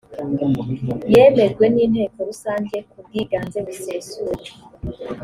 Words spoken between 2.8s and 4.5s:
kubwiganze busesuye